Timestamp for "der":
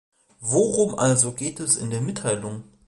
1.91-2.01